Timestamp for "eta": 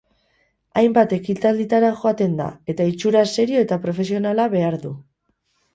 2.75-2.91, 3.69-3.83